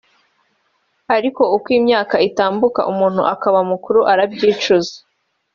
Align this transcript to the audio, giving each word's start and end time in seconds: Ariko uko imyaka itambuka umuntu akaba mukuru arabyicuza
Ariko 1.15 1.41
uko 1.55 1.67
imyaka 1.79 2.15
itambuka 2.27 2.81
umuntu 2.91 3.21
akaba 3.33 3.59
mukuru 3.71 3.99
arabyicuza 4.11 4.93